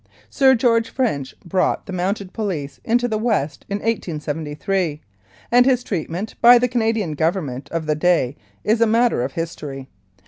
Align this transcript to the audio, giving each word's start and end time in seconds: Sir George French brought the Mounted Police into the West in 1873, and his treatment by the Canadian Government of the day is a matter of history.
Sir 0.31 0.55
George 0.55 0.89
French 0.89 1.35
brought 1.45 1.85
the 1.85 1.93
Mounted 1.93 2.33
Police 2.33 2.79
into 2.83 3.07
the 3.07 3.19
West 3.19 3.67
in 3.69 3.77
1873, 3.77 4.99
and 5.51 5.63
his 5.67 5.83
treatment 5.83 6.33
by 6.41 6.57
the 6.57 6.67
Canadian 6.67 7.13
Government 7.13 7.69
of 7.69 7.85
the 7.85 7.93
day 7.93 8.35
is 8.63 8.81
a 8.81 8.87
matter 8.87 9.21
of 9.21 9.33
history. 9.33 9.89